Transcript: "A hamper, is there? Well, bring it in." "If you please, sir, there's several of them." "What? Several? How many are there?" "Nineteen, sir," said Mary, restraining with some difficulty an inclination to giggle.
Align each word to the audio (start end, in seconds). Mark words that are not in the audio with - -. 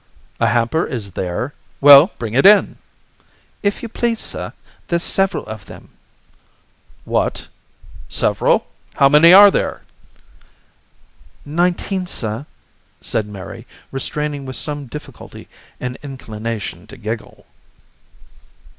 "A 0.39 0.47
hamper, 0.47 0.83
is 0.83 1.11
there? 1.11 1.53
Well, 1.79 2.11
bring 2.17 2.33
it 2.33 2.43
in." 2.43 2.79
"If 3.61 3.83
you 3.83 3.87
please, 3.87 4.19
sir, 4.19 4.51
there's 4.87 5.03
several 5.03 5.45
of 5.45 5.67
them." 5.67 5.91
"What? 7.05 7.47
Several? 8.09 8.65
How 8.95 9.07
many 9.09 9.31
are 9.31 9.51
there?" 9.51 9.83
"Nineteen, 11.45 12.07
sir," 12.07 12.47
said 12.99 13.27
Mary, 13.27 13.67
restraining 13.91 14.43
with 14.47 14.55
some 14.55 14.87
difficulty 14.87 15.47
an 15.79 15.99
inclination 16.01 16.87
to 16.87 16.97
giggle. 16.97 17.45